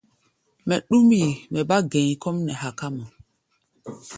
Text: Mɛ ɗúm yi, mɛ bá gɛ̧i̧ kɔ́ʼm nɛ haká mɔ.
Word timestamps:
Mɛ 0.67 0.75
ɗúm 0.87 1.07
yi, 1.19 1.23
mɛ 1.51 1.59
bá 1.69 1.77
gɛ̧i̧ 1.91 2.17
kɔ́ʼm 2.21 2.37
nɛ 2.45 2.53
haká 2.61 2.87
mɔ. 2.95 3.03